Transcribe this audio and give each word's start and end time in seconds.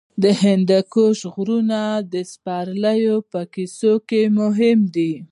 د 0.23 0.25
هندوکش 0.41 1.17
غرونه 1.33 1.79
د 2.13 2.15
سپرليو 2.31 3.17
په 3.31 3.41
کیسو 3.53 3.93
کې 4.09 4.21
مهم 4.39 4.79
دي. 4.95 5.13